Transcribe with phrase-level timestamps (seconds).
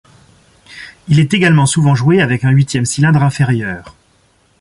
[1.09, 3.95] Il est également souvent joué avec un huitième cylindre inférieur.